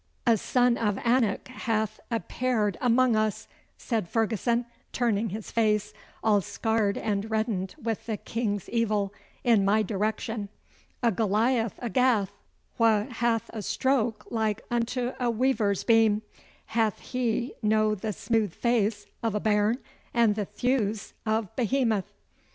[0.25, 5.93] 'A son of Anak hath appaired amang us,' said Ferguson, turning his face,
[6.23, 10.49] all scarred and reddened with the king's evil, in my direction.
[11.03, 12.31] 'A Goliath o' Gath,
[12.79, 16.23] wha hath a stroke like untae a weaver's beam.
[16.73, 19.77] Hath he no the smooth face o' a bairn
[20.15, 22.11] and the thews' o' Behemoth?